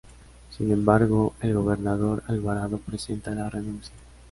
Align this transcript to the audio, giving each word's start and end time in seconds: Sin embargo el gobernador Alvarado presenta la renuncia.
Sin 0.57 0.71
embargo 0.71 1.35
el 1.41 1.53
gobernador 1.53 2.23
Alvarado 2.25 2.79
presenta 2.79 3.35
la 3.35 3.51
renuncia. 3.51 3.93